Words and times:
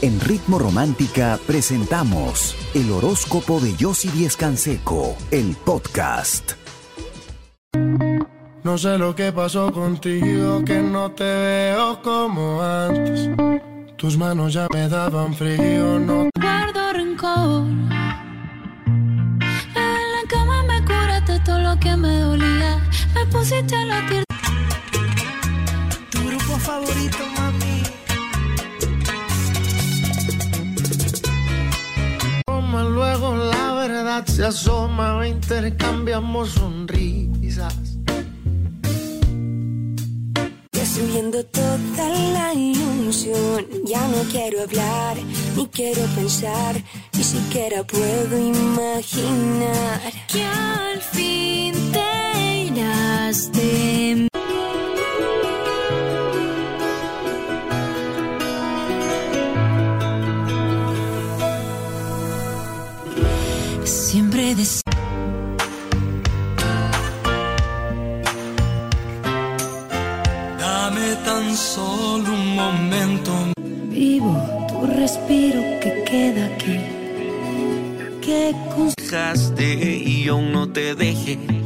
En 0.00 0.20
Ritmo 0.20 0.60
Romántica 0.60 1.40
presentamos 1.44 2.54
el 2.72 2.92
horóscopo 2.92 3.58
de 3.58 3.74
Yossi 3.74 4.08
Díez 4.10 4.36
Canseco, 4.36 5.16
el 5.32 5.56
podcast. 5.56 6.52
No 8.62 8.78
sé 8.78 8.96
lo 8.96 9.16
que 9.16 9.32
pasó 9.32 9.72
contigo, 9.72 10.62
que 10.64 10.80
no 10.80 11.10
te 11.10 11.24
veo 11.24 12.00
como 12.00 12.62
antes. 12.62 13.28
Tus 13.96 14.16
manos 14.16 14.52
ya 14.52 14.68
me 14.72 14.88
daban 14.88 15.34
frío, 15.34 15.98
no 15.98 16.28
guardo 16.40 16.92
rencor. 16.92 17.66
En 19.74 20.12
la 20.14 20.22
cama 20.28 20.62
me 20.62 20.80
curaste 20.84 21.40
todo 21.40 21.58
lo 21.58 21.80
que 21.80 21.96
me 21.96 22.20
dolía. 22.20 22.88
Me 23.16 23.26
pusiste 23.32 23.74
a 23.74 23.84
latir. 23.84 24.22
tu 26.10 26.18
grupo 26.24 26.56
favorito, 26.58 27.18
mami. 27.36 27.97
Se 34.26 34.44
asoma, 34.44 35.26
intercambiamos 35.26 36.50
sonrisas. 36.50 37.74
Destruyendo 40.72 41.44
toda 41.44 42.08
la 42.32 42.54
ilusión. 42.54 43.66
Ya 43.84 44.06
no 44.08 44.22
quiero 44.30 44.62
hablar, 44.62 45.16
ni 45.56 45.66
quiero 45.68 46.02
pensar, 46.16 46.82
ni 47.14 47.22
siquiera 47.22 47.84
puedo 47.84 48.38
imaginar. 48.38 50.00
Siempre 63.88 64.54
des 64.54 64.82
Dame 70.58 71.16
tan 71.24 71.56
solo 71.56 72.34
un 72.34 72.54
momento. 72.54 73.32
vivo 73.88 74.36
tu 74.68 74.86
respiro 74.86 75.60
que 75.80 76.04
queda 76.04 76.44
aquí. 76.54 76.78
Que 78.20 78.54
con 78.74 78.92
dejaste 78.94 79.96
y 80.04 80.24
yo 80.24 80.38
no 80.42 80.68
te 80.70 80.94
dejé. 80.94 81.57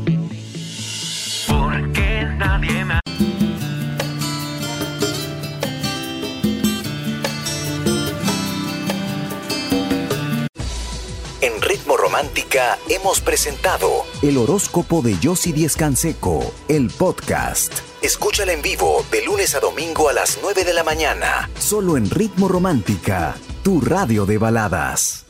Romántica 12.03 12.81
hemos 12.89 13.21
presentado 13.21 13.89
el 14.23 14.37
horóscopo 14.37 15.03
de 15.03 15.17
Yossi 15.21 15.53
Díez 15.53 15.77
Canseco, 15.77 16.53
el 16.67 16.91
podcast. 16.91 17.73
Escúchala 18.03 18.53
en 18.53 18.61
vivo 18.61 19.07
de 19.13 19.25
lunes 19.25 19.55
a 19.55 19.61
domingo 19.61 20.09
a 20.09 20.13
las 20.13 20.41
9 20.43 20.65
de 20.65 20.75
la 20.75 20.83
mañana, 20.83 21.49
solo 21.61 21.97
en 21.97 22.11
Ritmo 22.11 22.49
Romántica, 22.49 23.37
tu 23.63 23.81
radio 23.81 24.27
de 24.27 24.39
baladas. 24.39 25.22